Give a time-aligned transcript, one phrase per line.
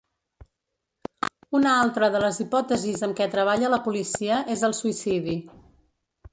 [1.59, 5.41] Una altra de les hipòtesis amb què treballa la policia és el suïcidi.